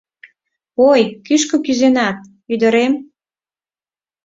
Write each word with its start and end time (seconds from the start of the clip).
—Ой, 0.89 1.01
кӱшкӧ 1.25 1.57
кӱзенат, 1.65 2.17
ӱдырем! 2.53 2.93